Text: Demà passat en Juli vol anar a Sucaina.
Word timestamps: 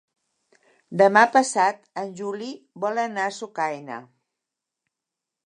Demà 1.01 1.21
passat 1.35 1.85
en 2.05 2.09
Juli 2.21 2.49
vol 2.87 3.03
anar 3.05 3.27
a 3.29 3.35
Sucaina. 3.37 4.01